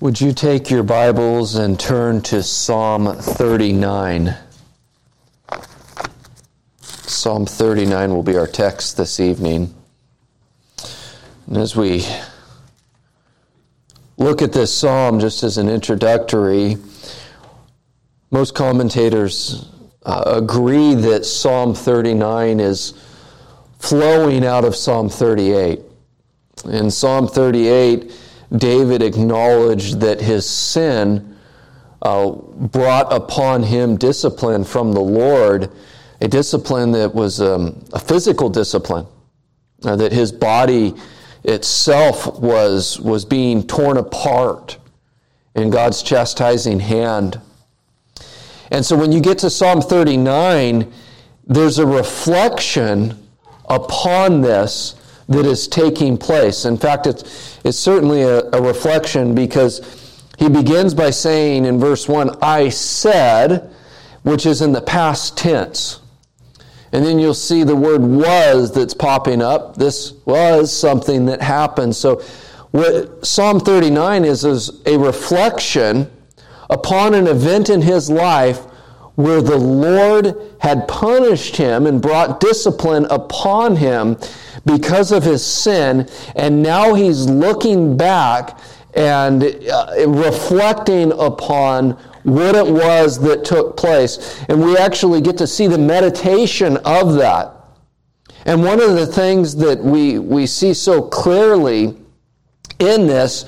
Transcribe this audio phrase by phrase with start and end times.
[0.00, 4.34] Would you take your Bibles and turn to Psalm 39?
[6.80, 9.74] Psalm 39 will be our text this evening.
[11.46, 12.06] And as we
[14.16, 16.78] look at this psalm just as an introductory,
[18.30, 19.68] most commentators
[20.06, 22.94] uh, agree that Psalm 39 is
[23.78, 25.80] flowing out of Psalm 38.
[26.64, 28.10] In Psalm 38,
[28.56, 31.36] David acknowledged that his sin
[32.02, 35.70] uh, brought upon him discipline from the Lord,
[36.20, 39.06] a discipline that was um, a physical discipline,
[39.84, 40.94] uh, that his body
[41.44, 44.78] itself was, was being torn apart
[45.54, 47.40] in God's chastising hand.
[48.70, 50.92] And so when you get to Psalm 39,
[51.46, 53.26] there's a reflection
[53.68, 54.96] upon this
[55.28, 56.64] that is taking place.
[56.64, 59.80] In fact, it's, it's certainly a, a reflection because
[60.38, 63.70] he begins by saying in verse 1, I said,
[64.22, 66.00] which is in the past tense.
[66.92, 69.76] And then you'll see the word was that's popping up.
[69.76, 71.94] This was something that happened.
[71.94, 72.22] So,
[72.72, 76.10] what Psalm 39 is, is a reflection
[76.68, 78.60] upon an event in his life
[79.22, 84.16] where the Lord had punished him and brought discipline upon him
[84.64, 88.58] because of his sin, and now he's looking back
[88.94, 91.92] and uh, reflecting upon
[92.24, 94.42] what it was that took place.
[94.48, 97.54] And we actually get to see the meditation of that.
[98.44, 101.96] And one of the things that we, we see so clearly
[102.78, 103.44] in this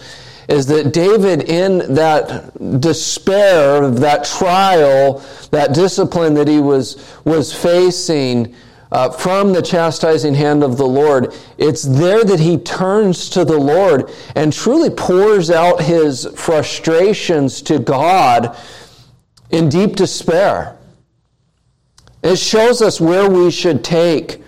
[0.49, 8.55] is that David, in that despair, that trial, that discipline that he was, was facing
[8.91, 13.59] uh, from the chastising hand of the Lord, it's there that he turns to the
[13.59, 18.57] Lord and truly pours out his frustrations to God
[19.51, 20.77] in deep despair.
[22.23, 24.43] It shows us where we should take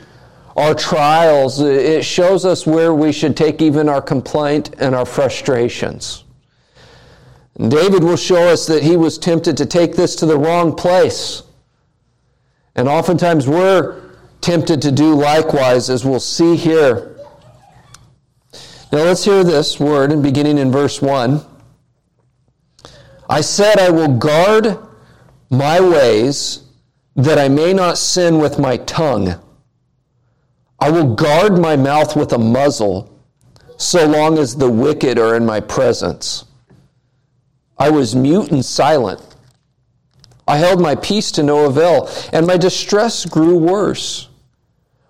[0.56, 1.60] our trials.
[1.60, 6.24] It shows us where we should take even our complaint and our frustrations.
[7.56, 11.42] David will show us that he was tempted to take this to the wrong place.
[12.74, 14.02] And oftentimes we're
[14.40, 17.16] tempted to do likewise, as we'll see here.
[18.92, 21.44] Now let's hear this word, and beginning in verse 1.
[23.28, 24.76] I said, I will guard
[25.50, 26.64] my ways
[27.16, 29.40] that I may not sin with my tongue.
[30.84, 33.10] I will guard my mouth with a muzzle
[33.78, 36.44] so long as the wicked are in my presence.
[37.78, 39.22] I was mute and silent.
[40.46, 44.28] I held my peace to no avail, and my distress grew worse.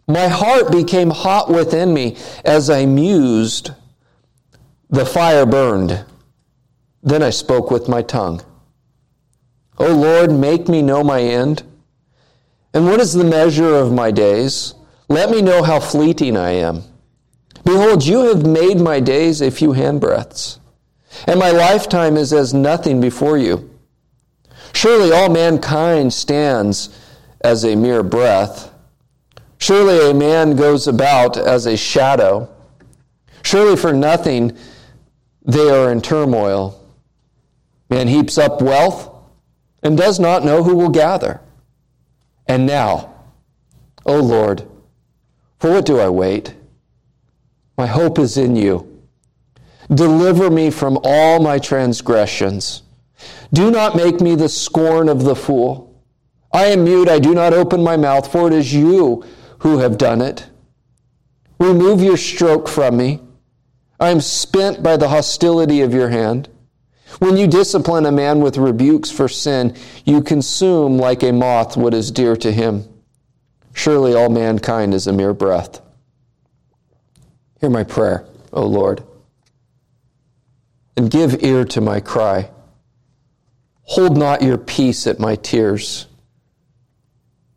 [0.06, 3.72] My heart became hot within me as I mused.
[4.90, 6.04] The fire burned.
[7.02, 8.42] Then I spoke with my tongue.
[9.78, 11.64] O Lord, make me know my end.
[12.72, 14.74] And what is the measure of my days?
[15.08, 16.82] Let me know how fleeting I am.
[17.64, 20.58] Behold, you have made my days a few handbreadths,
[21.26, 23.70] and my lifetime is as nothing before you.
[24.72, 26.90] Surely all mankind stands
[27.42, 28.72] as a mere breath.
[29.58, 32.48] Surely a man goes about as a shadow.
[33.42, 34.56] Surely for nothing
[35.42, 36.80] they are in turmoil.
[37.88, 39.10] Man heaps up wealth
[39.82, 41.40] and does not know who will gather.
[42.46, 43.14] And now,
[44.04, 44.66] O Lord,
[45.64, 46.52] for what do I wait?
[47.78, 49.02] My hope is in you.
[49.88, 52.82] Deliver me from all my transgressions.
[53.50, 56.04] Do not make me the scorn of the fool.
[56.52, 59.24] I am mute, I do not open my mouth, for it is you
[59.60, 60.46] who have done it.
[61.58, 63.22] Remove your stroke from me.
[63.98, 66.50] I am spent by the hostility of your hand.
[67.20, 69.74] When you discipline a man with rebukes for sin,
[70.04, 72.86] you consume like a moth what is dear to him.
[73.74, 75.82] Surely all mankind is a mere breath.
[77.60, 79.02] Hear my prayer, O Lord,
[80.96, 82.50] and give ear to my cry.
[83.82, 86.06] Hold not your peace at my tears,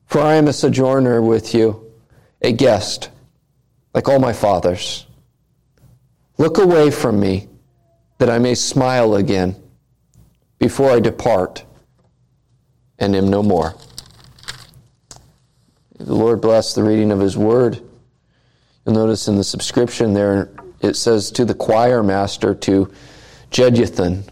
[0.05, 1.93] for I am a sojourner with you,
[2.41, 3.09] a guest,
[3.93, 5.05] like all my fathers.
[6.37, 7.47] Look away from me,
[8.17, 9.55] that I may smile again
[10.57, 11.63] before I depart
[12.97, 13.75] and am no more.
[15.99, 17.81] The Lord bless the reading of His Word.
[18.85, 20.49] You'll notice in the subscription there,
[20.81, 22.91] it says to the choir master, to
[23.51, 24.23] Jeduthun.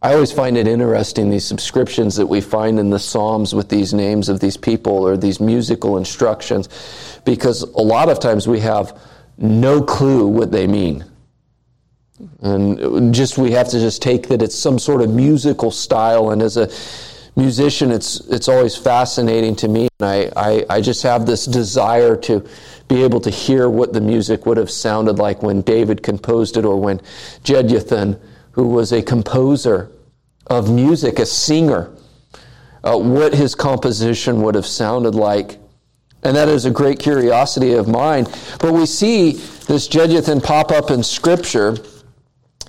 [0.00, 3.94] I always find it interesting, these subscriptions that we find in the Psalms with these
[3.94, 6.68] names of these people or these musical instructions,
[7.24, 8.98] because a lot of times we have
[9.38, 11.04] no clue what they mean.
[12.40, 16.30] And just we have to just take that it's some sort of musical style.
[16.30, 16.68] And as a
[17.36, 19.88] musician, it's it's always fascinating to me.
[20.00, 22.46] And I, I, I just have this desire to
[22.88, 26.64] be able to hear what the music would have sounded like when David composed it
[26.64, 27.00] or when
[27.42, 28.20] Jeduthun,
[28.52, 29.90] who was a composer
[30.48, 31.90] of music, a singer,
[32.84, 35.58] uh, what his composition would have sounded like.
[36.24, 38.26] And that is a great curiosity of mine.
[38.60, 39.32] But we see
[39.66, 41.76] this Jeduthun pop up in Scripture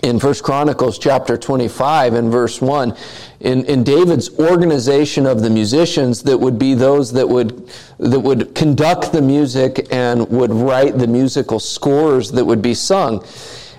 [0.04, 2.96] in 1 Chronicles chapter 25 and verse 1
[3.40, 7.70] in, in David's organization of the musicians that would be those that would
[8.00, 13.26] that would conduct the music and would write the musical scores that would be sung.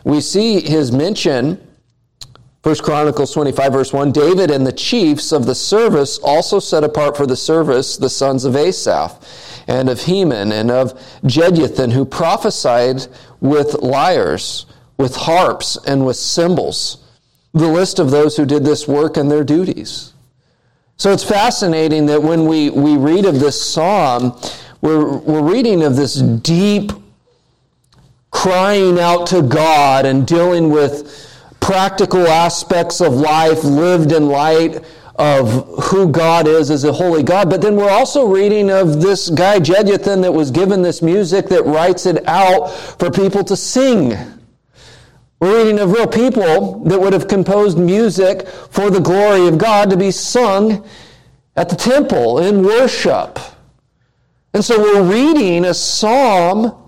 [0.04, 1.60] We see his mention
[2.62, 7.18] 1 Chronicles 25 verse 1 David and the chiefs of the service also set apart
[7.18, 9.12] for the service the sons of Asaph
[9.68, 10.94] and of Heman and of
[11.24, 13.06] Jeduthun who prophesied
[13.42, 14.64] with lyres
[14.96, 16.98] with harps and with cymbals.
[17.52, 20.12] The list of those who did this work and their duties.
[20.96, 24.38] So it's fascinating that when we, we read of this psalm,
[24.80, 26.92] we're, we're reading of this deep
[28.30, 31.30] crying out to God and dealing with
[31.60, 34.84] practical aspects of life lived in light
[35.16, 37.48] of who God is as a holy God.
[37.48, 41.64] But then we're also reading of this guy, Jeduthun, that was given this music that
[41.64, 44.16] writes it out for people to sing.
[45.40, 49.90] We're reading of real people that would have composed music for the glory of God
[49.90, 50.86] to be sung
[51.56, 53.38] at the temple in worship.
[54.52, 56.80] And so we're reading a psalm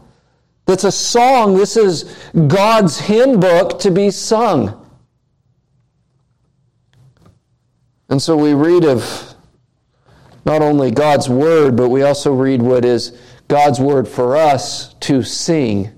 [0.67, 1.57] that's a song.
[1.57, 2.17] This is
[2.47, 4.87] God's hymn book to be sung.
[8.09, 9.35] And so we read of
[10.45, 15.23] not only God's word, but we also read what is God's word for us to
[15.23, 15.91] sing,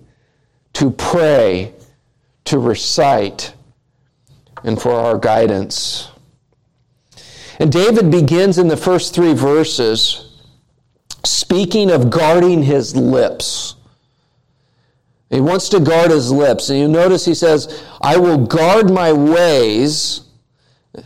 [0.72, 1.74] to pray,
[2.48, 3.54] to recite
[4.64, 6.10] and for our guidance.
[7.58, 10.24] And David begins in the first three verses
[11.24, 13.74] speaking of guarding his lips.
[15.30, 16.70] He wants to guard his lips.
[16.70, 20.22] And you notice he says, I will guard my ways.
[20.94, 21.04] And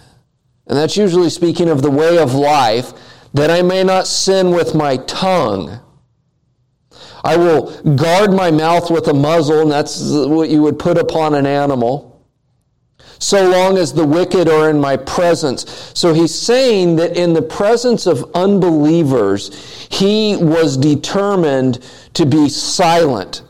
[0.67, 2.93] that's usually speaking of the way of life,
[3.35, 5.81] that I may not sin with my tongue.
[7.25, 11.35] I will guard my mouth with a muzzle, and that's what you would put upon
[11.35, 12.13] an animal.
[13.19, 15.93] So long as the wicked are in my presence.
[15.95, 21.79] So he's saying that in the presence of unbelievers, he was determined
[22.15, 23.43] to be silent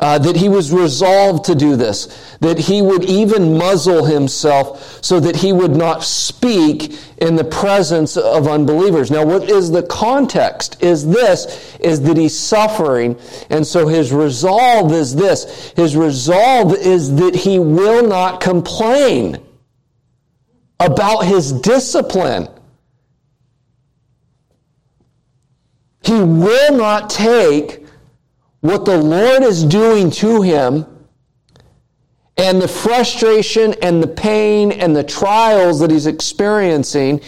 [0.00, 5.18] uh, that he was resolved to do this, that he would even muzzle himself so
[5.18, 9.10] that he would not speak in the presence of unbelievers.
[9.10, 10.80] Now, what is the context?
[10.82, 13.18] Is this, is that he's suffering,
[13.50, 15.72] and so his resolve is this.
[15.74, 19.38] His resolve is that he will not complain
[20.78, 22.48] about his discipline.
[26.02, 27.87] He will not take
[28.60, 30.86] what the Lord is doing to him
[32.36, 37.20] and the frustration and the pain and the trials that he's experiencing,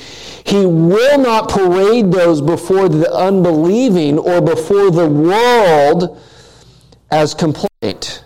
[0.45, 6.21] he will not parade those before the unbelieving or before the world
[7.11, 8.25] as complaint.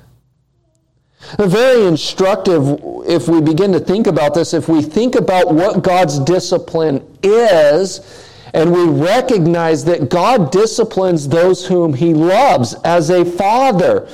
[1.39, 6.19] Very instructive if we begin to think about this, if we think about what God's
[6.20, 8.23] discipline is
[8.55, 14.08] and we recognize that God disciplines those whom He loves as a father.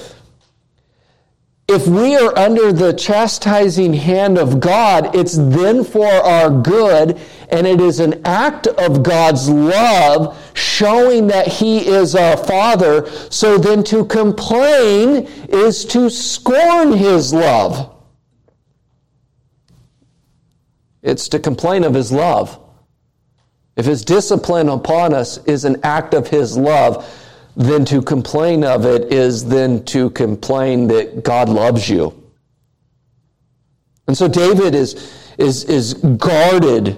[1.69, 7.21] If we are under the chastising hand of God, it's then for our good,
[7.51, 13.09] and it is an act of God's love showing that He is our Father.
[13.31, 17.95] So then to complain is to scorn His love.
[21.03, 22.59] It's to complain of His love.
[23.77, 27.09] If his discipline upon us is an act of his love,
[27.57, 32.17] then to complain of it is then to complain that God loves you.
[34.07, 36.97] And so David is, is, is guarded.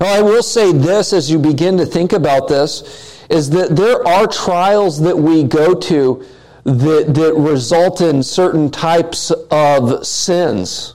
[0.00, 4.06] Now, I will say this as you begin to think about this is that there
[4.06, 6.24] are trials that we go to
[6.64, 10.94] that, that result in certain types of sins.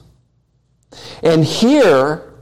[1.22, 2.32] And here,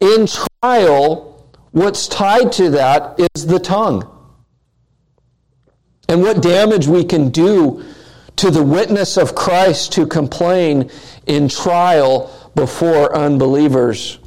[0.00, 0.26] in
[0.62, 4.08] trial, what's tied to that is the tongue.
[6.08, 7.84] And what damage we can do
[8.36, 10.88] to the witness of Christ to complain
[11.26, 14.20] in trial before unbelievers.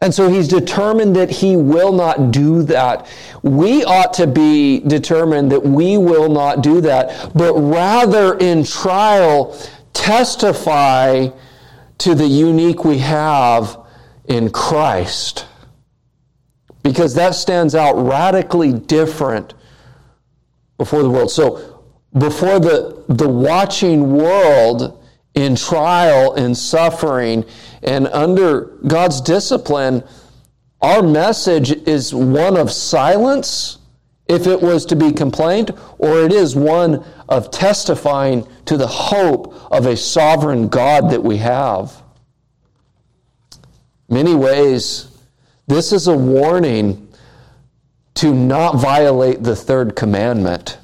[0.00, 3.06] And so he's determined that he will not do that.
[3.42, 9.54] We ought to be determined that we will not do that, but rather in trial
[9.92, 11.28] testify
[11.98, 13.84] to the unique we have
[14.28, 15.46] in Christ.
[16.82, 19.54] Because that stands out radically different
[20.76, 21.30] before the world.
[21.30, 21.82] So,
[22.16, 25.04] before the, the watching world
[25.34, 27.44] in trial and suffering
[27.82, 30.02] and under God's discipline,
[30.80, 33.78] our message is one of silence
[34.28, 39.54] if it was to be complained, or it is one of testifying to the hope
[39.72, 42.02] of a sovereign God that we have.
[44.08, 45.08] Many ways,
[45.66, 47.08] this is a warning
[48.14, 50.78] to not violate the third commandment.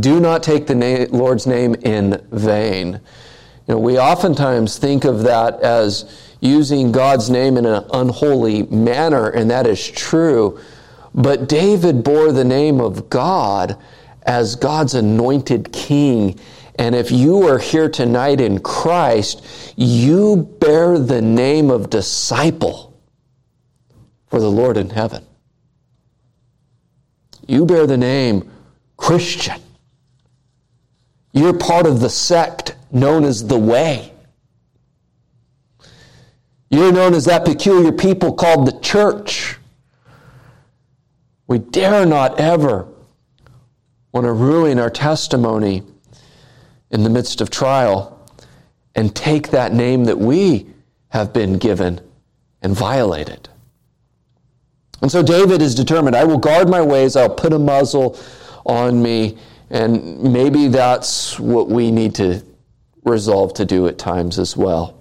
[0.00, 3.00] Do not take the na- Lord's name in vain.
[3.66, 9.28] You know, we oftentimes think of that as using God's name in an unholy manner,
[9.28, 10.58] and that is true.
[11.14, 13.76] But David bore the name of God
[14.24, 16.38] as God's anointed king.
[16.78, 22.96] And if you are here tonight in Christ, you bear the name of disciple
[24.28, 25.26] for the Lord in heaven.
[27.48, 28.48] You bear the name
[28.96, 29.60] Christian.
[31.32, 34.12] You're part of the sect known as the Way.
[36.70, 39.56] You're known as that peculiar people called the church.
[41.46, 42.86] We dare not ever
[44.12, 45.82] want to ruin our testimony
[46.90, 48.14] in the midst of trial
[48.94, 50.66] and take that name that we
[51.08, 52.00] have been given
[52.62, 53.48] and violate it.
[55.00, 58.18] And so David is determined I will guard my ways, I'll put a muzzle
[58.66, 59.38] on me,
[59.70, 62.42] and maybe that's what we need to
[63.04, 64.97] resolve to do at times as well.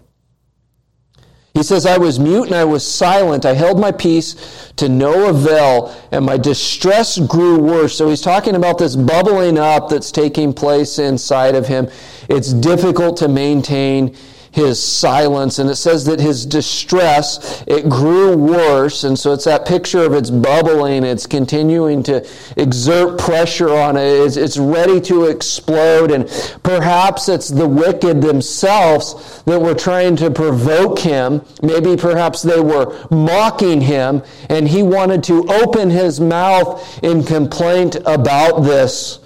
[1.58, 3.44] He says, I was mute and I was silent.
[3.44, 7.98] I held my peace to no avail, and my distress grew worse.
[7.98, 11.90] So he's talking about this bubbling up that's taking place inside of him.
[12.30, 14.16] It's difficult to maintain
[14.58, 19.66] his silence and it says that his distress it grew worse and so it's that
[19.66, 25.26] picture of it's bubbling it's continuing to exert pressure on it it's, it's ready to
[25.26, 26.28] explode and
[26.64, 31.42] perhaps it's the wicked themselves that were trying to provoke him.
[31.62, 37.96] Maybe perhaps they were mocking him and he wanted to open his mouth in complaint
[38.06, 39.20] about this.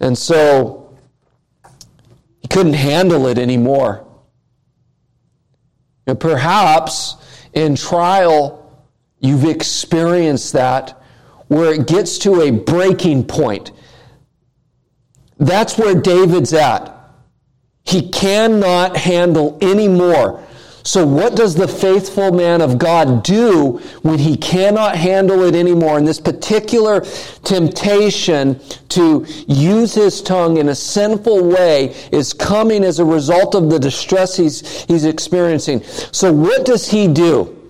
[0.00, 0.96] And so
[2.40, 4.06] he couldn't handle it anymore
[6.06, 7.16] perhaps
[7.52, 8.86] in trial,
[9.20, 11.00] you've experienced that
[11.48, 13.72] where it gets to a breaking point.
[15.38, 16.96] That's where David's at.
[17.84, 20.42] He cannot handle anymore.
[20.84, 25.98] So, what does the faithful man of God do when he cannot handle it anymore?
[25.98, 27.02] And this particular
[27.44, 28.60] temptation
[28.90, 33.78] to use his tongue in a sinful way is coming as a result of the
[33.78, 35.82] distress he's, he's experiencing.
[35.84, 37.61] So, what does he do?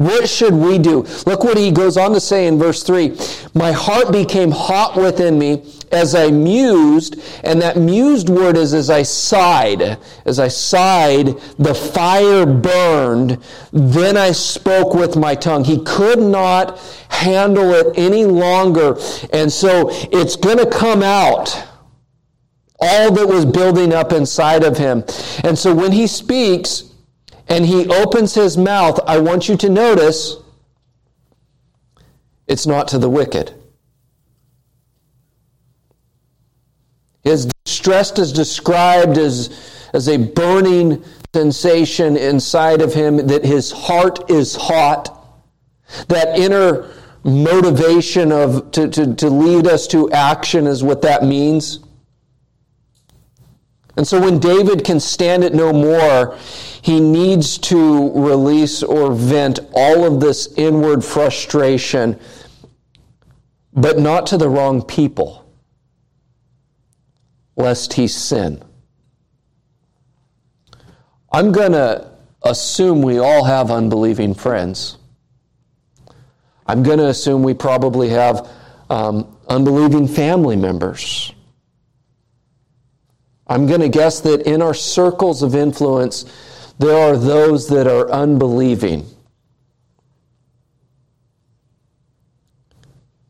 [0.00, 1.02] What should we do?
[1.26, 3.18] Look what he goes on to say in verse 3
[3.52, 8.88] My heart became hot within me as I mused, and that mused word is as
[8.88, 9.98] I sighed.
[10.24, 13.44] As I sighed, the fire burned.
[13.74, 15.64] Then I spoke with my tongue.
[15.64, 16.78] He could not
[17.10, 18.96] handle it any longer,
[19.34, 21.62] and so it's going to come out
[22.80, 25.04] all that was building up inside of him.
[25.44, 26.89] And so when he speaks,
[27.50, 30.36] and he opens his mouth, I want you to notice
[32.46, 33.52] it's not to the wicked.
[37.22, 41.04] His distress is described as, as a burning
[41.34, 45.16] sensation inside of him, that his heart is hot,
[46.08, 46.88] that inner
[47.24, 51.80] motivation of to, to, to lead us to action is what that means.
[53.96, 56.36] And so when David can stand it no more,
[56.82, 62.18] he needs to release or vent all of this inward frustration,
[63.72, 65.44] but not to the wrong people,
[67.56, 68.62] lest he sin.
[71.32, 72.10] I'm going to
[72.42, 74.96] assume we all have unbelieving friends.
[76.66, 78.48] I'm going to assume we probably have
[78.88, 81.32] um, unbelieving family members.
[83.50, 86.24] I'm going to guess that in our circles of influence,
[86.78, 89.04] there are those that are unbelieving.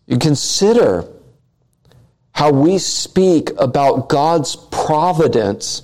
[0.07, 1.09] You consider
[2.33, 5.83] how we speak about God's providence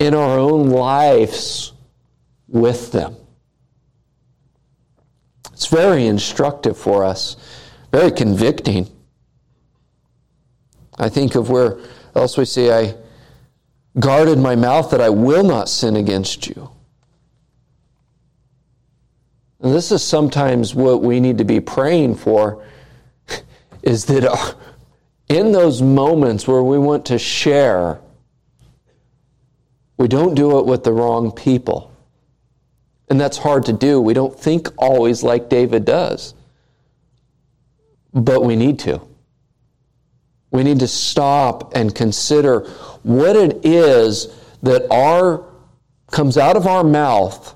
[0.00, 1.72] in our own lives
[2.48, 3.14] with them.
[5.52, 7.36] It's very instructive for us,
[7.92, 8.90] very convicting.
[10.98, 11.78] I think of where
[12.16, 12.94] else we see, I
[13.98, 16.70] guarded my mouth that I will not sin against you.
[19.60, 22.64] And this is sometimes what we need to be praying for
[23.82, 24.54] is that uh,
[25.28, 28.00] in those moments where we want to share,
[29.96, 31.92] we don't do it with the wrong people.
[33.10, 34.00] And that's hard to do.
[34.00, 36.34] We don't think always like David does.
[38.12, 39.07] But we need to.
[40.50, 42.60] We need to stop and consider
[43.02, 44.28] what it is
[44.62, 45.44] that our
[46.10, 47.54] comes out of our mouth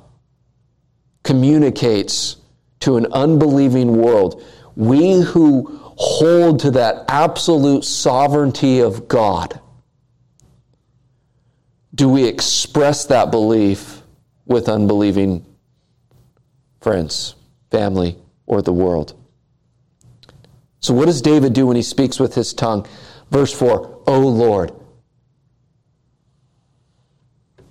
[1.22, 2.37] communicates
[2.80, 4.42] to an unbelieving world.
[4.76, 9.61] We who hold to that absolute sovereignty of God,
[11.94, 14.02] do we express that belief
[14.46, 15.44] with unbelieving
[16.80, 17.34] friends,
[17.70, 19.14] family, or the world?
[20.82, 22.86] So, what does David do when he speaks with his tongue?
[23.30, 24.72] Verse 4 O Lord.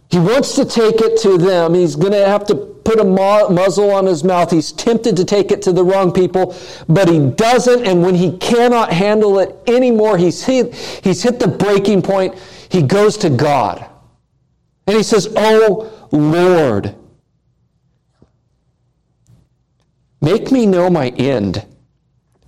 [0.10, 1.74] He wants to take it to them.
[1.74, 4.52] He's going to have to put a muzzle on his mouth.
[4.52, 6.56] He's tempted to take it to the wrong people,
[6.90, 7.86] but he doesn't.
[7.86, 12.38] And when he cannot handle it anymore, he's hit, he's hit the breaking point.
[12.70, 13.88] He goes to God.
[14.88, 16.94] And he says, Oh Lord,
[20.20, 21.66] make me know my end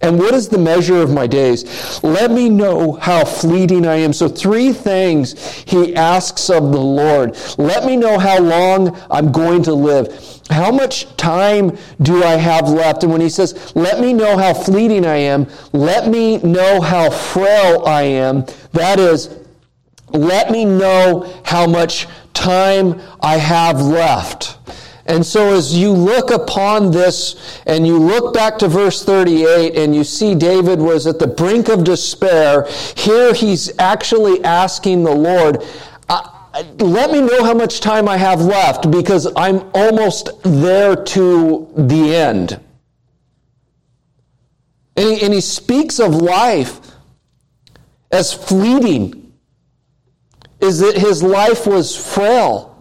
[0.04, 2.04] and what is the measure of my days?
[2.04, 4.12] Let me know how fleeting I am.
[4.12, 7.38] So, three things he asks of the Lord.
[7.58, 10.42] Let me know how long I'm going to live.
[10.50, 13.04] How much time do I have left?
[13.04, 17.10] And when he says, Let me know how fleeting I am, let me know how
[17.10, 19.30] frail I am, that is,
[20.10, 24.58] let me know how much time I have left.
[25.06, 29.94] And so, as you look upon this and you look back to verse 38 and
[29.94, 35.62] you see David was at the brink of despair, here he's actually asking the Lord,
[36.80, 42.16] let me know how much time I have left because I'm almost there to the
[42.16, 42.60] end.
[44.96, 46.80] And he, and he speaks of life
[48.12, 49.34] as fleeting,
[50.60, 52.73] is that his life was frail.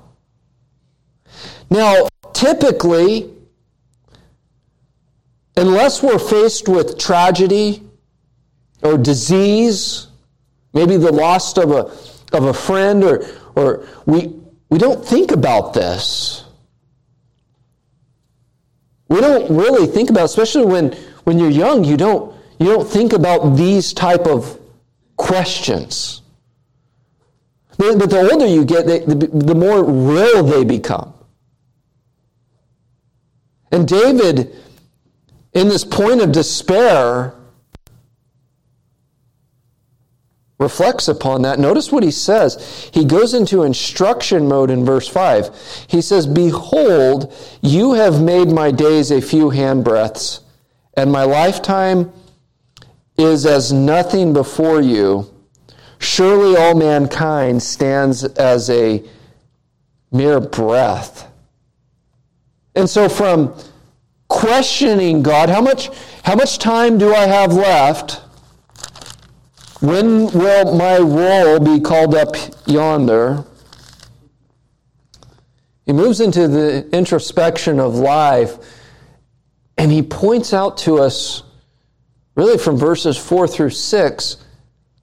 [1.73, 3.31] Now, typically,
[5.57, 7.83] unless we're faced with tragedy
[8.83, 10.09] or disease,
[10.75, 15.73] maybe the loss of a, of a friend, or, or we, we don't think about
[15.73, 16.45] this.
[19.09, 20.93] We don't really think about, especially when,
[21.25, 24.61] when you're young, you don't, you don't think about these type of
[25.17, 26.21] questions.
[27.79, 31.15] But the older you get, the more real they become.
[33.73, 34.55] And David,
[35.55, 37.35] in this point of despair,
[40.63, 41.59] reflects upon that.
[41.59, 42.91] Notice what he says.
[42.95, 45.87] He goes into instruction mode in verse 5.
[45.89, 50.41] He says, Behold, you have made my days a few handbreadths,
[50.97, 52.13] and my lifetime
[53.19, 55.29] is as nothing before you.
[55.99, 59.03] Surely all mankind stands as a
[60.11, 61.32] mere breath.
[62.75, 63.55] And so from
[64.29, 65.91] questioning God, how much,
[66.23, 68.23] how much time do I have left?
[69.81, 72.35] When will my roll be called up
[72.67, 73.45] yonder?
[75.85, 78.57] He moves into the introspection of life
[79.77, 81.43] and he points out to us,
[82.37, 84.37] really from verses 4 through 6,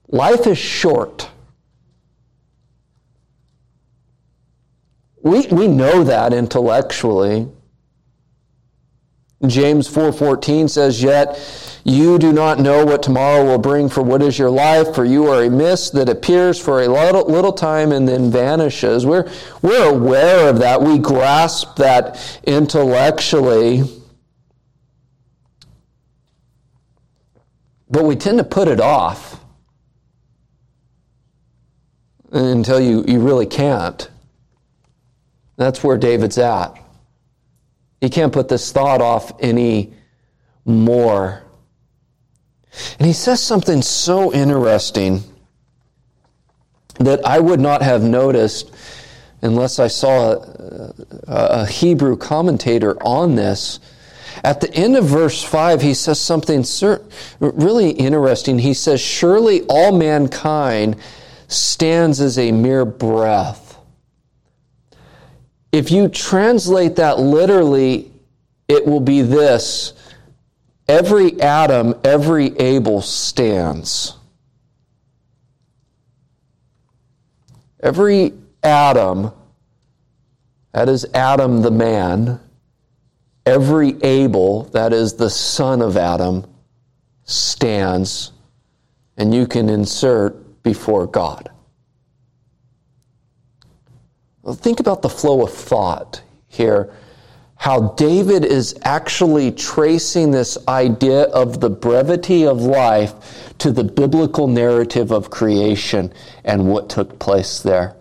[0.08, 1.28] life is short.
[5.22, 7.48] We, we know that intellectually.
[9.46, 11.38] James 4:14 says, "Yet
[11.82, 14.94] you do not know what tomorrow will bring, for what is your life?
[14.94, 19.06] For you are a mist that appears for a little, little time and then vanishes."
[19.06, 19.26] We're,
[19.62, 20.82] we're aware of that.
[20.82, 23.84] We grasp that intellectually.
[27.88, 29.40] But we tend to put it off
[32.30, 34.08] until you, you really can't.
[35.56, 36.79] That's where David's at.
[38.00, 39.92] He can't put this thought off any
[40.64, 41.42] more.
[42.98, 45.22] And he says something so interesting
[46.98, 48.72] that I would not have noticed
[49.42, 50.92] unless I saw uh,
[51.26, 53.80] a, a, Hebrew commentator on this.
[54.44, 56.64] At the end of verse 5, he says something
[57.40, 58.58] really interesting.
[58.58, 60.96] He says, Surely all mankind
[61.48, 63.69] stands as a mere breath.
[65.72, 68.10] If you translate that literally,
[68.68, 69.92] it will be this
[70.88, 74.16] every Adam, every Abel stands.
[77.82, 79.32] Every Adam,
[80.72, 82.40] that is Adam the man,
[83.46, 86.46] every Abel, that is the son of Adam,
[87.24, 88.32] stands,
[89.16, 91.50] and you can insert before God.
[94.42, 96.92] Well, think about the flow of thought here.
[97.56, 104.46] How David is actually tracing this idea of the brevity of life to the biblical
[104.46, 106.10] narrative of creation
[106.42, 107.96] and what took place there.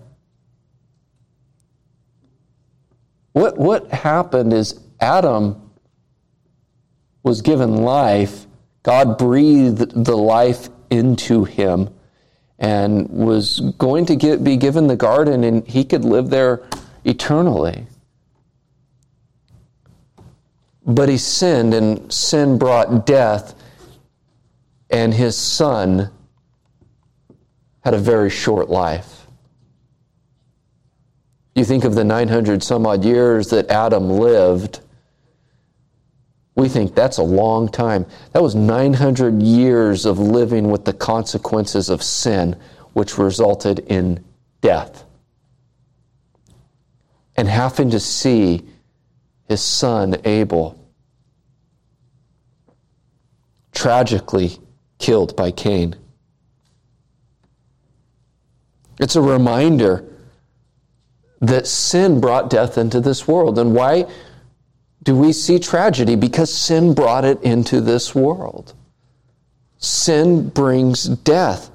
[3.34, 5.72] What, what happened is Adam
[7.22, 8.48] was given life,
[8.84, 11.90] God breathed the life into him
[12.60, 16.62] and was going to get, be given the garden and he could live there
[17.06, 17.88] eternally.
[20.86, 23.54] But he sinned, and sin brought death,
[24.90, 26.10] and his son
[27.84, 29.28] had a very short life.
[31.54, 34.80] You think of the 900 some odd years that Adam lived,
[36.60, 38.06] we think that's a long time.
[38.34, 42.58] That was 900 years of living with the consequences of sin,
[42.94, 44.26] which resulted in
[44.60, 45.06] death.
[47.38, 48.68] And having to see
[49.48, 50.78] his son Abel
[53.72, 54.58] tragically
[54.98, 55.96] killed by Cain.
[59.00, 60.04] It's a reminder
[61.40, 63.58] that sin brought death into this world.
[63.58, 64.08] And why
[65.04, 66.16] do we see tragedy?
[66.16, 68.74] Because sin brought it into this world.
[69.78, 71.72] Sin brings death.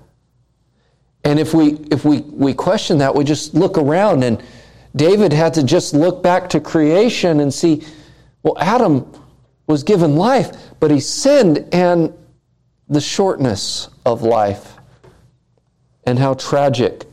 [1.24, 4.42] And if we if we, we question that, we just look around and
[4.94, 7.82] David had to just look back to creation and see,
[8.42, 9.10] well, Adam
[9.66, 12.12] was given life, but he sinned and
[12.88, 14.76] the shortness of life
[16.06, 17.06] and how tragic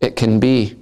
[0.00, 0.76] it can be.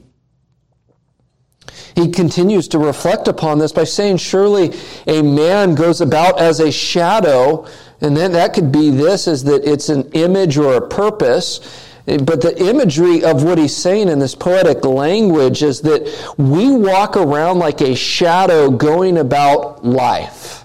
[1.95, 4.73] He continues to reflect upon this by saying, Surely
[5.07, 7.67] a man goes about as a shadow,
[8.01, 11.61] and then that could be this is that it's an image or a purpose.
[12.05, 17.17] But the imagery of what he's saying in this poetic language is that we walk
[17.17, 20.65] around like a shadow going about life.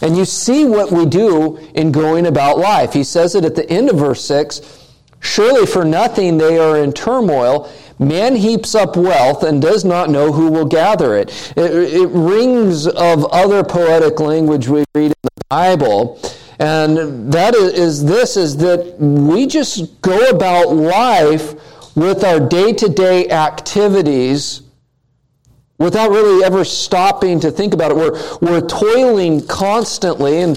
[0.00, 2.92] And you see what we do in going about life.
[2.92, 4.86] He says it at the end of verse 6
[5.20, 7.70] Surely for nothing they are in turmoil.
[7.98, 11.52] Man heaps up wealth and does not know who will gather it.
[11.56, 16.20] It, it rings of other poetic language we read in the Bible.
[16.60, 21.54] And that is this is that we just go about life
[21.96, 24.62] with our day to day activities
[25.78, 27.96] without really ever stopping to think about it.
[27.96, 30.56] We're, we're toiling constantly and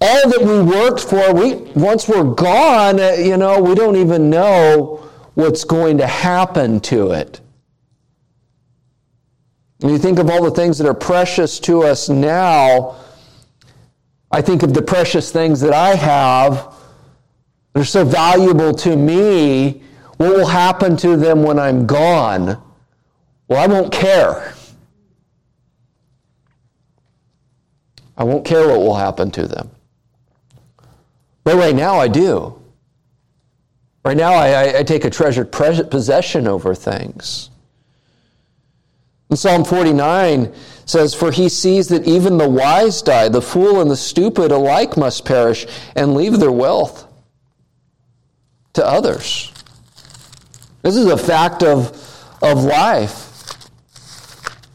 [0.00, 4.30] all that we worked for, we, once we're gone, uh, you know, we don't even
[4.30, 5.07] know
[5.38, 7.40] what's going to happen to it.
[9.78, 12.96] When you think of all the things that are precious to us now,
[14.32, 16.74] I think of the precious things that I have.
[17.72, 19.84] They're so valuable to me.
[20.16, 22.60] What will happen to them when I'm gone?
[23.46, 24.54] Well, I won't care.
[28.16, 29.70] I won't care what will happen to them.
[31.44, 32.57] But right now I do.
[34.04, 37.50] Right now I, I take a treasured possession over things.
[39.30, 40.52] And Psalm 49
[40.86, 44.96] says, For he sees that even the wise die, the fool and the stupid alike
[44.96, 47.06] must perish and leave their wealth
[48.74, 49.52] to others.
[50.82, 51.88] This is a fact of,
[52.42, 53.26] of life.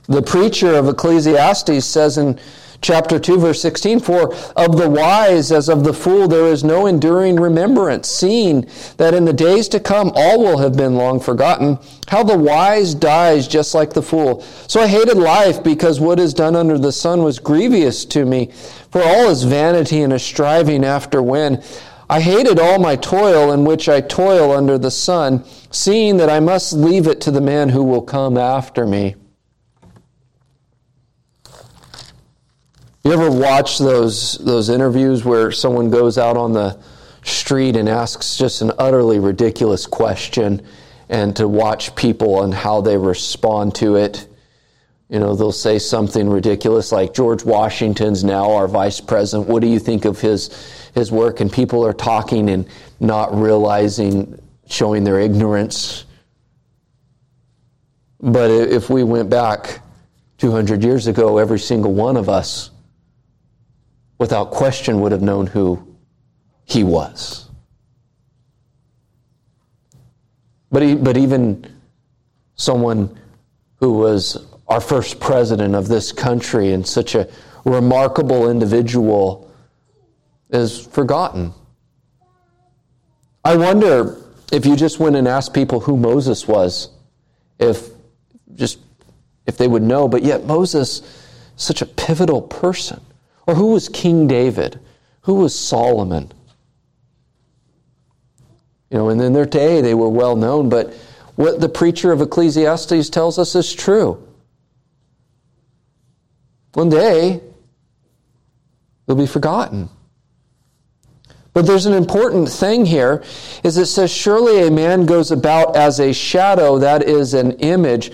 [0.07, 2.39] The preacher of Ecclesiastes says in
[2.83, 6.85] chapter 2 verse 16 for of the wise as of the fool there is no
[6.85, 8.67] enduring remembrance seeing
[8.97, 11.79] that in the days to come all will have been long forgotten.
[12.07, 14.41] How the wise dies just like the fool.
[14.67, 18.51] So i hated life because what is done under the sun was grievous to me.
[18.91, 21.63] For all is vanity and a striving after wind.
[22.09, 26.39] I hated all my toil in which I toil under the sun, seeing that I
[26.39, 29.15] must leave it to the man who will come after me.
[33.05, 36.79] You ever watch those those interviews where someone goes out on the
[37.23, 40.65] street and asks just an utterly ridiculous question
[41.09, 44.25] and to watch people and how they respond to it?
[45.09, 49.49] You know, they'll say something ridiculous like George Washington's now our vice president.
[49.49, 50.47] What do you think of his
[50.95, 51.41] his work?
[51.41, 52.65] And people are talking and
[53.01, 56.05] not realizing, showing their ignorance.
[58.21, 59.81] But if we went back
[60.37, 62.69] 200 years ago, every single one of us,
[64.17, 65.95] without question, would have known who
[66.65, 67.49] he was.
[70.71, 71.71] But, he, but even
[72.55, 73.19] someone
[73.75, 77.29] who was our first president of this country and such a
[77.65, 79.51] remarkable individual
[80.49, 81.53] is forgotten.
[83.45, 84.21] I wonder
[84.51, 86.89] if you just went and asked people who Moses was,
[87.59, 87.89] if
[88.55, 88.79] just
[89.45, 91.01] if they would know, but yet Moses,
[91.55, 93.01] such a pivotal person.
[93.45, 94.79] Or who was King David?
[95.21, 96.31] Who was Solomon?
[98.89, 100.93] You know, and in their day they were well known, but
[101.35, 104.27] what the preacher of Ecclesiastes tells us is true.
[106.73, 107.41] One day,
[109.05, 109.89] they'll be forgotten.
[111.53, 113.23] But there's an important thing here
[113.63, 118.11] is it says surely a man goes about as a shadow that is an image.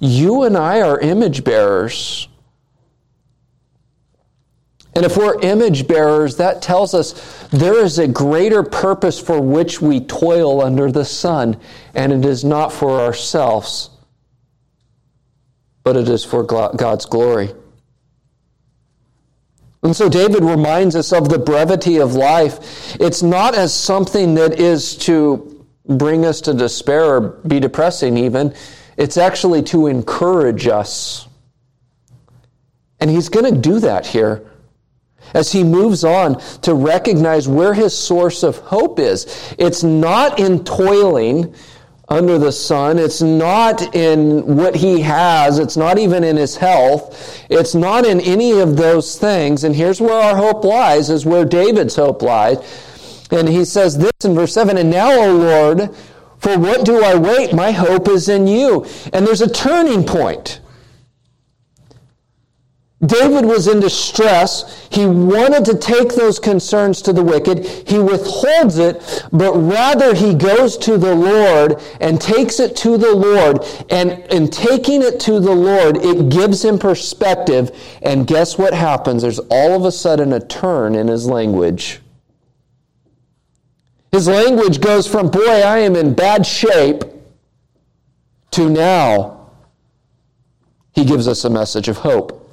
[0.00, 2.28] You and I are image bearers.
[4.96, 9.80] And if we're image bearers, that tells us there is a greater purpose for which
[9.80, 11.58] we toil under the sun,
[11.94, 13.90] and it is not for ourselves,
[15.82, 17.52] but it is for God's glory.
[19.82, 22.96] And so David reminds us of the brevity of life.
[23.00, 28.54] It's not as something that is to bring us to despair or be depressing, even.
[28.96, 31.28] It's actually to encourage us.
[33.00, 34.50] And he's going to do that here
[35.34, 39.54] as he moves on to recognize where his source of hope is.
[39.58, 41.54] It's not in toiling
[42.08, 42.98] under the sun.
[42.98, 45.58] It's not in what he has.
[45.58, 47.44] It's not even in his health.
[47.50, 49.64] It's not in any of those things.
[49.64, 52.58] And here's where our hope lies, is where David's hope lies.
[53.30, 55.94] And he says this in verse 7 And now, O Lord,
[56.38, 57.54] for what do I wait?
[57.54, 58.86] My hope is in you.
[59.12, 60.60] And there's a turning point.
[63.06, 64.86] David was in distress.
[64.90, 67.66] He wanted to take those concerns to the wicked.
[67.66, 73.12] He withholds it, but rather he goes to the Lord and takes it to the
[73.12, 73.64] Lord.
[73.90, 77.76] And in taking it to the Lord, it gives him perspective.
[78.02, 79.22] And guess what happens?
[79.22, 82.00] There's all of a sudden a turn in his language.
[84.12, 87.02] His language goes from, boy, I am in bad shape,
[88.52, 89.50] to now
[90.92, 92.43] he gives us a message of hope.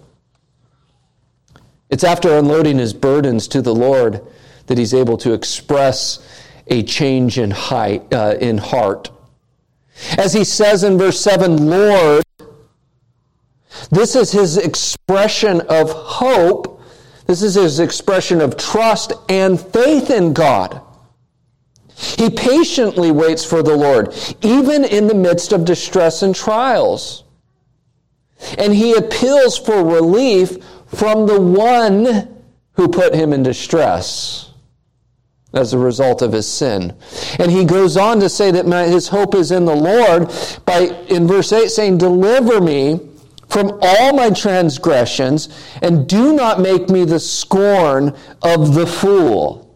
[1.91, 4.25] It's after unloading his burdens to the Lord
[4.67, 6.25] that he's able to express
[6.67, 9.11] a change in, height, uh, in heart.
[10.17, 12.23] As he says in verse 7, Lord,
[13.91, 16.81] this is his expression of hope.
[17.27, 20.81] This is his expression of trust and faith in God.
[21.95, 27.23] He patiently waits for the Lord, even in the midst of distress and trials.
[28.57, 30.57] And he appeals for relief
[30.93, 32.37] from the one
[32.73, 34.51] who put him in distress
[35.53, 36.95] as a result of his sin.
[37.39, 40.31] And he goes on to say that my, his hope is in the Lord
[40.65, 42.99] by, in verse 8, saying, Deliver me
[43.49, 45.49] from all my transgressions
[45.81, 49.67] and do not make me the scorn of the fool.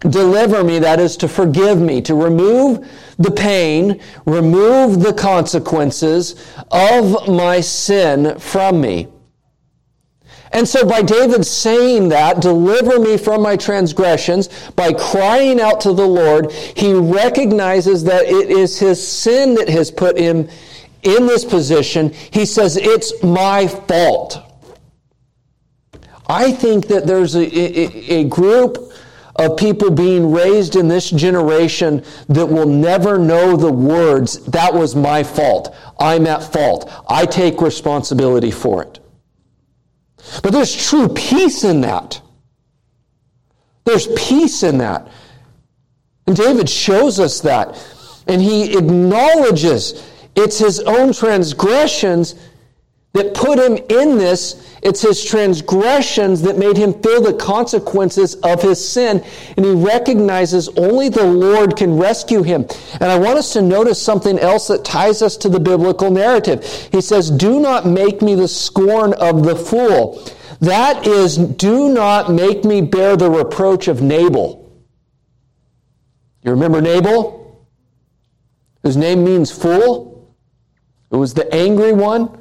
[0.00, 7.28] Deliver me, that is to forgive me, to remove the pain, remove the consequences of
[7.28, 9.08] my sin from me.
[10.52, 15.92] And so, by David saying that, deliver me from my transgressions, by crying out to
[15.92, 20.48] the Lord, he recognizes that it is his sin that has put him
[21.02, 22.12] in this position.
[22.30, 24.44] He says, It's my fault.
[26.26, 28.92] I think that there's a, a, a group
[29.36, 34.96] of people being raised in this generation that will never know the words, That was
[34.96, 35.74] my fault.
[35.98, 36.90] I'm at fault.
[37.08, 38.97] I take responsibility for it.
[40.42, 42.20] But there's true peace in that.
[43.84, 45.08] There's peace in that.
[46.26, 47.82] And David shows us that.
[48.26, 52.34] And he acknowledges it's his own transgressions
[53.14, 54.76] that put him in this.
[54.82, 59.24] It's his transgressions that made him feel the consequences of his sin.
[59.56, 62.66] And he recognizes only the Lord can rescue him.
[63.00, 66.64] And I want us to notice something else that ties us to the biblical narrative.
[66.92, 70.22] He says, Do not make me the scorn of the fool.
[70.60, 74.68] That is, do not make me bear the reproach of Nabal.
[76.42, 77.66] You remember Nabal?
[78.82, 80.34] Whose name means fool?
[81.10, 82.37] Who was the angry one?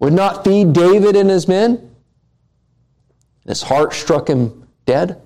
[0.00, 1.94] Would not feed David and his men.
[3.46, 5.20] His heart struck him dead.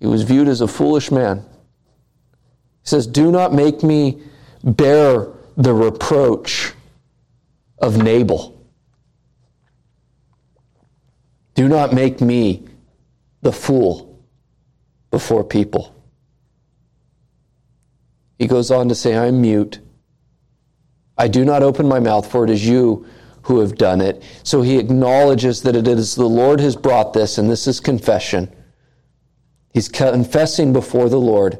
[0.00, 1.38] He was viewed as a foolish man.
[1.38, 4.20] He says, Do not make me
[4.64, 6.72] bear the reproach
[7.78, 8.58] of Nabal.
[11.54, 12.66] Do not make me
[13.42, 14.24] the fool
[15.10, 15.94] before people.
[18.38, 19.80] He goes on to say, I am mute.
[21.18, 23.06] I do not open my mouth, for it is you
[23.42, 24.22] who have done it.
[24.42, 28.54] So he acknowledges that it is the Lord has brought this, and this is confession.
[29.72, 31.58] He's confessing before the Lord.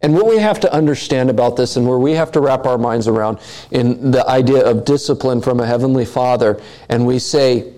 [0.00, 2.78] And what we have to understand about this, and where we have to wrap our
[2.78, 3.38] minds around
[3.70, 7.72] in the idea of discipline from a heavenly Father, and we say,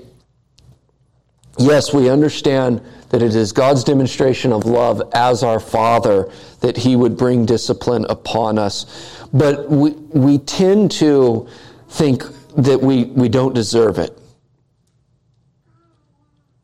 [1.58, 6.96] yes, we understand that it is God's demonstration of love as our Father that He
[6.96, 9.20] would bring discipline upon us.
[9.32, 11.46] But we, we tend to
[11.94, 12.24] think
[12.56, 14.18] that we, we don't deserve it.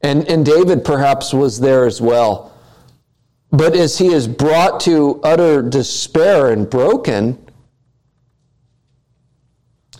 [0.03, 2.53] And, and David perhaps was there as well.
[3.53, 7.38] But as he is brought to utter despair and broken,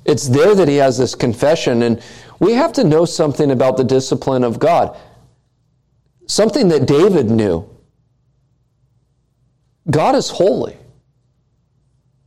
[0.05, 1.83] it's there that he has this confession.
[1.83, 2.03] And
[2.41, 4.97] we have to know something about the discipline of God,
[6.27, 7.69] something that David knew.
[9.89, 10.77] God is holy,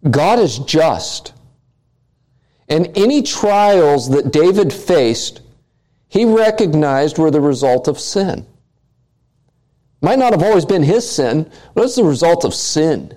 [0.10, 1.33] God is just.
[2.73, 5.41] And any trials that David faced,
[6.07, 8.47] he recognized were the result of sin.
[10.01, 13.13] Might not have always been his sin, but it's the result of sin.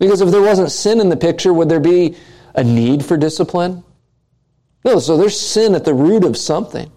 [0.00, 2.16] Because if there wasn't sin in the picture, would there be
[2.56, 3.84] a need for discipline?
[4.84, 6.90] No, so there's sin at the root of something.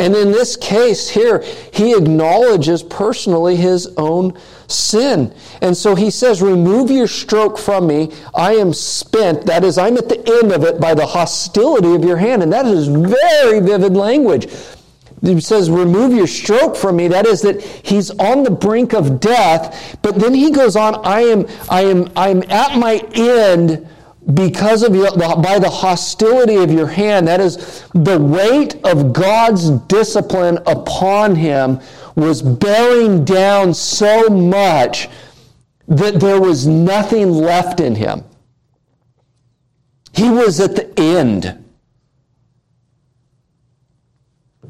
[0.00, 4.32] And in this case here, he acknowledges personally his own
[4.66, 5.34] sin.
[5.60, 8.10] And so he says, Remove your stroke from me.
[8.34, 9.44] I am spent.
[9.44, 12.42] That is, I'm at the end of it by the hostility of your hand.
[12.42, 14.50] And that is very vivid language.
[15.20, 17.08] He says, Remove your stroke from me.
[17.08, 19.98] That is, that he's on the brink of death.
[20.00, 23.86] But then he goes on, I am, I am, I am at my end
[24.34, 29.70] because of your, by the hostility of your hand, that is, the weight of God's
[29.70, 31.80] discipline upon him
[32.16, 35.08] was bearing down so much
[35.88, 38.24] that there was nothing left in him.
[40.12, 41.64] He was at the end.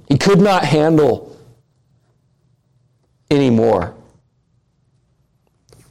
[0.09, 1.37] He could not handle
[3.31, 3.95] anymore.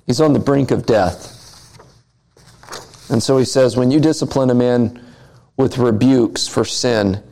[0.06, 1.38] He's on the brink of death.
[3.10, 5.02] And so he says, when you discipline a man
[5.58, 7.24] with rebukes for sin,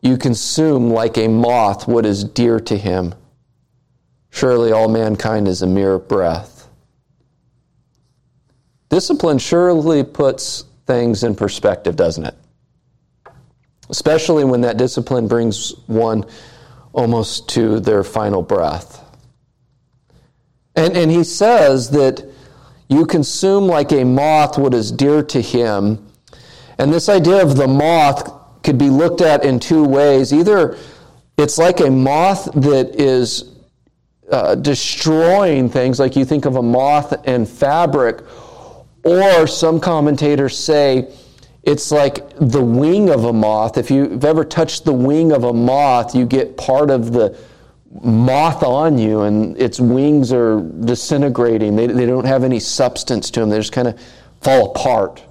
[0.00, 3.14] you consume like a moth what is dear to him.
[4.30, 6.68] Surely all mankind is a mere breath.
[8.88, 12.34] Discipline surely puts things in perspective, doesn't it?
[13.88, 16.24] Especially when that discipline brings one
[16.92, 19.04] almost to their final breath.
[20.74, 22.29] And, and he says that
[22.90, 26.06] you consume like a moth what is dear to him.
[26.76, 30.32] And this idea of the moth could be looked at in two ways.
[30.32, 30.76] Either
[31.38, 33.54] it's like a moth that is
[34.30, 38.22] uh, destroying things, like you think of a moth and fabric,
[39.04, 41.14] or some commentators say
[41.62, 43.78] it's like the wing of a moth.
[43.78, 47.38] If you've ever touched the wing of a moth, you get part of the
[47.90, 51.76] moth on you and its wings are disintegrating.
[51.76, 54.00] They, they don't have any substance to them, they just kind of
[54.40, 55.22] fall apart.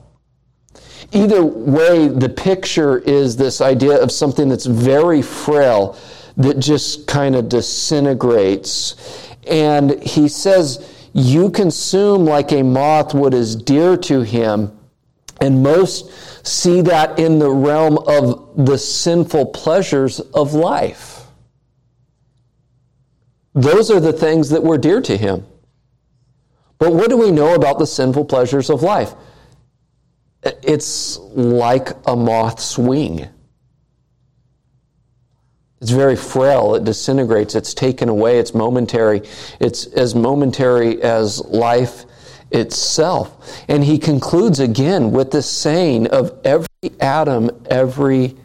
[1.12, 5.98] Either way, the picture is this idea of something that's very frail
[6.38, 9.28] that just kind of disintegrates.
[9.48, 14.78] And he says, You consume like a moth what is dear to him.
[15.42, 16.12] And most
[16.46, 21.19] see that in the realm of the sinful pleasures of life.
[23.54, 25.46] Those are the things that were dear to him.
[26.78, 29.14] But what do we know about the sinful pleasures of life?
[30.44, 33.28] It's like a moth's wing.
[35.82, 36.76] It's very frail.
[36.76, 37.56] It disintegrates.
[37.56, 38.40] It's taken away.
[38.40, 39.22] It's momentary.
[39.60, 42.06] It's as momentary as life
[42.52, 43.64] itself.
[43.68, 46.68] And he concludes again with the saying of every
[47.00, 48.36] Adam, every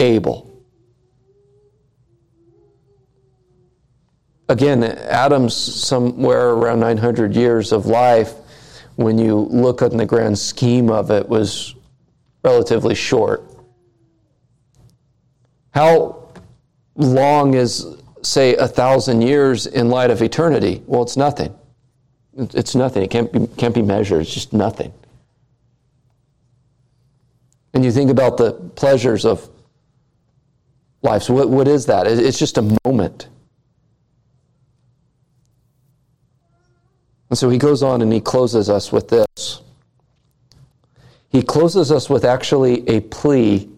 [0.00, 0.45] Abel.
[4.48, 8.34] Again, Adam's somewhere around 900 years of life,
[8.96, 11.74] when you look at the grand scheme of it, was
[12.42, 13.42] relatively short.
[15.70, 16.30] How
[16.94, 17.86] long is,
[18.22, 20.82] say, a thousand years in light of eternity?
[20.86, 21.54] Well, it's nothing.
[22.36, 23.02] It's nothing.
[23.02, 24.22] It can't be, can't be measured.
[24.22, 24.92] It's just nothing.
[27.74, 29.48] And you think about the pleasures of
[31.02, 31.24] life.
[31.24, 32.06] So, what, what is that?
[32.06, 33.28] It's just a moment.
[37.30, 39.60] And so he goes on and he closes us with this.
[41.28, 43.68] He closes us with actually a plea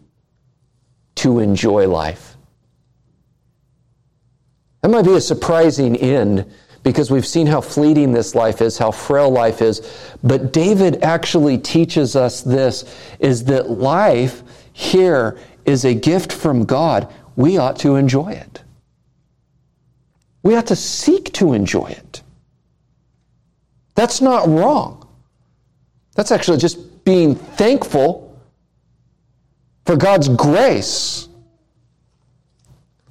[1.17, 2.37] to enjoy life.
[4.83, 6.51] That might be a surprising end
[6.83, 10.15] because we've seen how fleeting this life is, how frail life is.
[10.23, 12.85] But David actually teaches us this
[13.19, 14.43] is that life
[14.73, 17.13] here is a gift from God.
[17.35, 18.63] We ought to enjoy it.
[20.43, 22.23] We ought to seek to enjoy it.
[23.99, 25.09] That's not wrong.
[26.15, 28.41] That's actually just being thankful
[29.87, 31.29] for God's grace.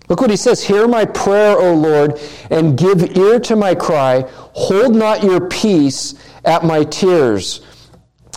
[0.07, 4.23] Look what he says Hear my prayer, O Lord, and give ear to my cry.
[4.53, 6.15] Hold not your peace
[6.45, 7.65] at my tears.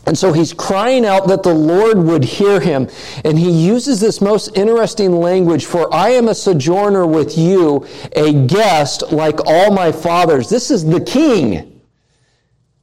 [0.07, 2.89] And so he's crying out that the Lord would hear him.
[3.25, 7.87] And he uses this most interesting language for I am a sojourner with you,
[8.17, 10.49] a guest like all my fathers.
[10.49, 11.80] This is the king.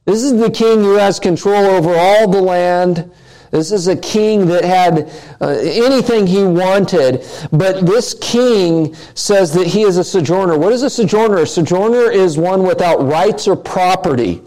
[0.08, 3.12] This is the king who has control over all the land.
[3.50, 9.66] This is a king that had uh, anything he wanted, but this king says that
[9.66, 10.56] he is a sojourner.
[10.56, 11.42] What is a sojourner?
[11.42, 14.40] A sojourner is one without rights or property.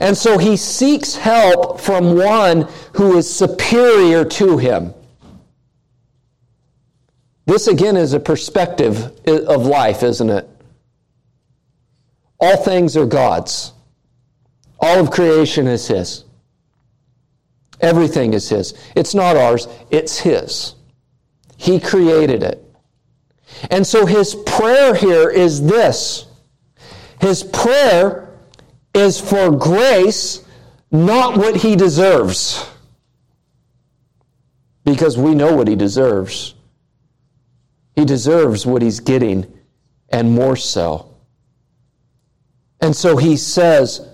[0.00, 4.94] And so he seeks help from one who is superior to him.
[7.44, 10.48] This again is a perspective of life, isn't it?
[12.38, 13.72] All things are God's.
[14.78, 16.24] All of creation is His.
[17.80, 18.74] Everything is His.
[18.94, 20.74] It's not ours, it's His.
[21.56, 22.62] He created it.
[23.70, 26.26] And so His prayer here is this
[27.20, 28.28] His prayer
[28.94, 30.44] is for grace,
[30.90, 32.68] not what He deserves.
[34.84, 36.54] Because we know what He deserves.
[37.94, 39.52] He deserves what He's getting,
[40.10, 41.15] and more so.
[42.80, 44.06] And so he says,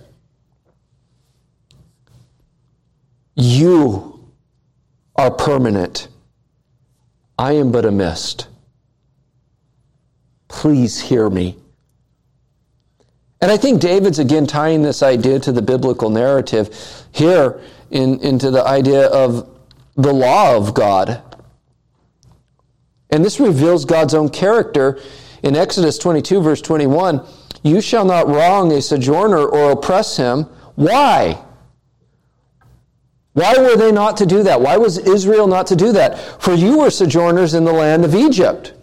[3.35, 4.31] You
[5.17, 6.09] are permanent.
[7.39, 8.47] I am but a mist.
[10.49, 11.57] Please hear me.
[13.41, 17.61] And I think David's again tying this idea to the biblical narrative here
[17.91, 19.49] in, into the idea of
[19.97, 21.21] the law of God.
[23.11, 25.01] And this reveals God's own character
[25.43, 27.27] in Exodus 22, verse 21.
[27.63, 30.45] You shall not wrong a sojourner or oppress him.
[30.75, 31.39] Why?
[33.35, 34.61] Why were they not to do that?
[34.61, 36.19] Why was Israel not to do that?
[36.43, 38.75] For you were sojourners in the land of Egypt.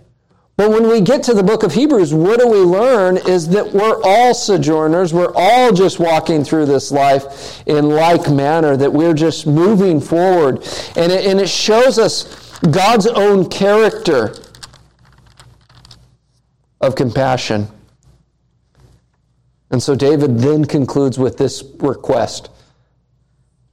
[0.57, 3.71] But when we get to the book of Hebrews, what do we learn is that
[3.71, 5.13] we're all sojourners.
[5.13, 10.55] We're all just walking through this life in like manner, that we're just moving forward.
[10.97, 14.35] And it, and it shows us God's own character
[16.81, 17.67] of compassion.
[19.71, 22.49] And so David then concludes with this request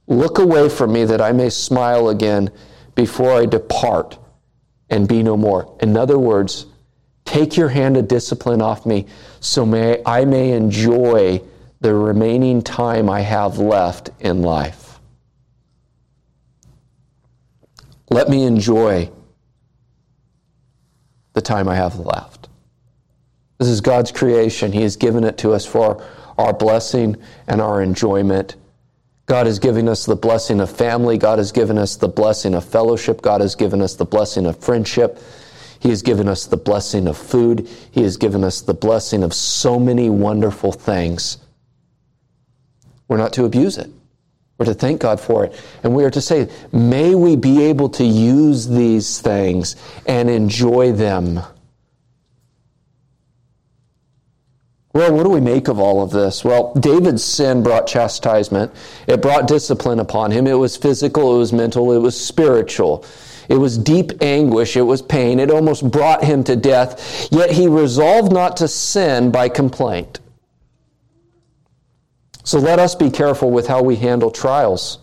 [0.09, 2.49] Look away from me that I may smile again
[2.95, 4.17] before I depart
[4.89, 5.75] and be no more.
[5.81, 6.65] In other words,
[7.25, 9.05] take your hand of discipline off me
[9.41, 11.41] so may I may enjoy
[11.81, 14.99] the remaining time I have left in life.
[18.09, 19.11] Let me enjoy
[21.33, 22.36] the time I have left.
[23.57, 24.71] This is God's creation.
[24.71, 26.03] He has given it to us for
[26.37, 28.55] our blessing and our enjoyment.
[29.25, 31.17] God has given us the blessing of family.
[31.17, 33.21] God has given us the blessing of fellowship.
[33.21, 35.19] God has given us the blessing of friendship.
[35.79, 37.67] He has given us the blessing of food.
[37.91, 41.37] He has given us the blessing of so many wonderful things.
[43.07, 43.89] We're not to abuse it.
[44.57, 45.61] We're to thank God for it.
[45.83, 49.75] And we are to say, may we be able to use these things
[50.07, 51.41] and enjoy them
[54.97, 56.43] Well, what do we make of all of this?
[56.43, 58.71] Well, David's sin brought chastisement.
[59.05, 60.47] It brought discipline upon him.
[60.47, 63.05] It was physical, it was mental, it was spiritual.
[63.47, 65.39] It was deep anguish, it was pain.
[65.39, 67.27] It almost brought him to death.
[67.29, 70.19] Yet he resolved not to sin by complaint.
[72.43, 74.97] So let us be careful with how we handle trials.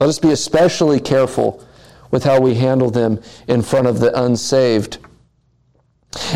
[0.00, 1.62] Let us be especially careful
[2.10, 4.96] with how we handle them in front of the unsaved.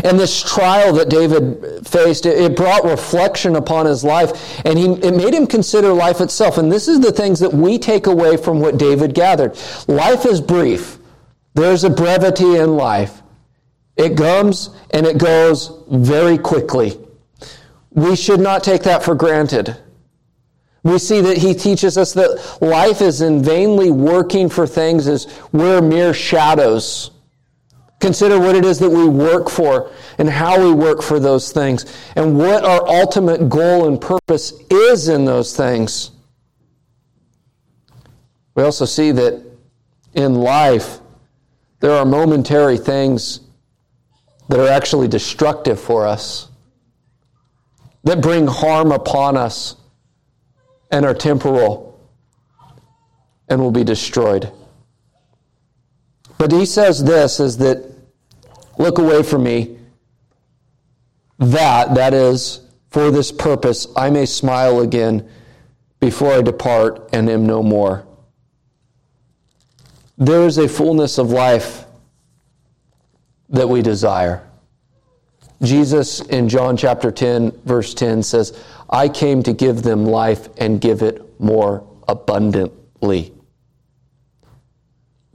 [0.05, 5.15] And this trial that David faced, it brought reflection upon his life, and he, it
[5.15, 6.57] made him consider life itself.
[6.57, 9.57] And this is the things that we take away from what David gathered.
[9.87, 10.97] Life is brief.
[11.55, 13.21] There's a brevity in life.
[13.97, 16.97] It comes and it goes very quickly.
[17.91, 19.77] We should not take that for granted.
[20.83, 25.27] We see that he teaches us that life is in vainly working for things as
[25.51, 27.11] we're mere shadows
[28.05, 29.89] Consider what it is that we work for
[30.19, 35.07] and how we work for those things and what our ultimate goal and purpose is
[35.07, 36.11] in those things.
[38.53, 39.43] We also see that
[40.13, 40.99] in life,
[41.79, 43.39] there are momentary things
[44.49, 46.49] that are actually destructive for us,
[48.03, 49.77] that bring harm upon us
[50.91, 51.99] and are temporal
[53.49, 54.51] and will be destroyed.
[56.37, 57.94] But he says this is that
[58.77, 59.77] look away from me
[61.39, 65.29] that that is for this purpose I may smile again
[65.99, 68.05] before I depart and am no more.
[70.17, 71.85] There is a fullness of life
[73.49, 74.47] that we desire.
[75.61, 78.57] Jesus in John chapter 10, verse 10 says,
[78.89, 83.33] I came to give them life and give it more abundantly.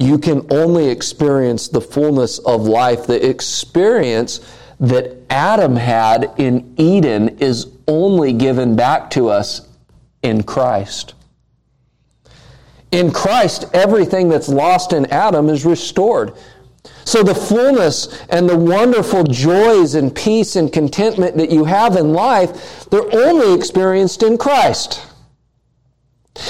[0.00, 3.06] You can only experience the fullness of life.
[3.06, 4.40] The experience
[4.80, 9.68] that Adam had in Eden is only given back to us
[10.22, 11.12] in Christ.
[12.92, 16.32] In Christ, everything that's lost in Adam is restored.
[17.04, 22.14] So, the fullness and the wonderful joys and peace and contentment that you have in
[22.14, 25.06] life, they're only experienced in Christ.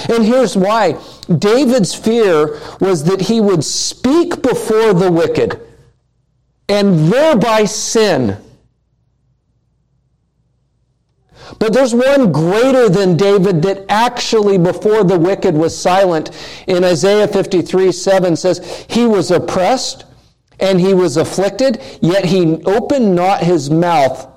[0.08, 1.00] And here's why
[1.38, 5.60] David's fear was that he would speak before the wicked
[6.68, 8.36] and thereby sin.
[11.58, 16.30] But there's one greater than David that actually before the wicked was silent.
[16.66, 20.04] In Isaiah 53 7 says, He was oppressed
[20.60, 24.29] and he was afflicted, yet he opened not his mouth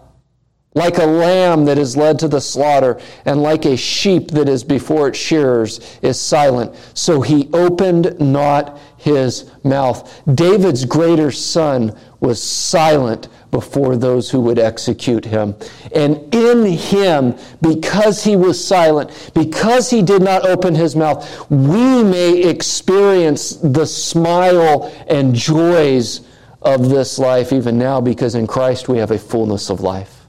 [0.75, 4.63] like a lamb that is led to the slaughter, and like a sheep that is
[4.63, 6.75] before its shearers is silent.
[6.93, 10.21] So he opened not his mouth.
[10.33, 15.53] David's greater son was silent before those who would execute him.
[15.93, 22.03] And in him, because he was silent, because he did not open his mouth, we
[22.03, 26.21] may experience the smile and joys
[26.63, 30.22] of this life even now, because in Christ we have a fullness of life.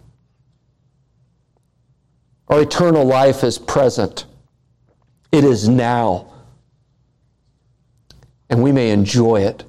[2.54, 4.26] Our eternal life is present,
[5.32, 6.32] it is now.
[8.48, 9.64] And we may enjoy it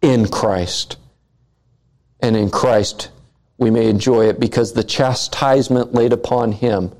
[0.00, 0.96] in Christ
[2.20, 3.10] and in Christ
[3.58, 6.92] we may enjoy it because the chastisement laid upon him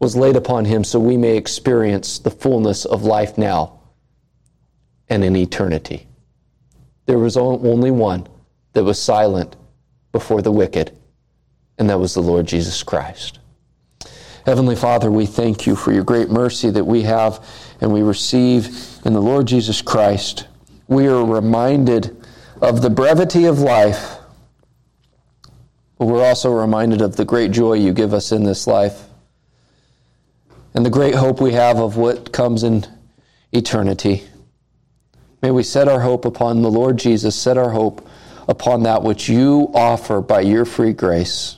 [0.00, 3.78] was laid upon him so we may experience the fullness of life now
[5.08, 6.08] and in eternity.
[7.06, 8.26] There was only one
[8.72, 9.54] that was silent
[10.10, 10.97] before the wicked,
[11.78, 13.38] and that was the Lord Jesus Christ.
[14.44, 17.46] Heavenly Father, we thank you for your great mercy that we have
[17.80, 18.68] and we receive
[19.04, 20.46] in the Lord Jesus Christ.
[20.86, 22.16] We are reminded
[22.60, 24.16] of the brevity of life,
[25.98, 29.04] but we're also reminded of the great joy you give us in this life
[30.74, 32.86] and the great hope we have of what comes in
[33.52, 34.24] eternity.
[35.42, 38.08] May we set our hope upon the Lord Jesus, set our hope
[38.48, 41.57] upon that which you offer by your free grace.